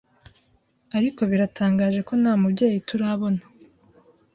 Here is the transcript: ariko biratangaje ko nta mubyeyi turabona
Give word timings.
ariko 0.97 1.21
biratangaje 1.31 1.99
ko 2.07 2.13
nta 2.21 2.33
mubyeyi 2.41 2.79
turabona 2.89 3.41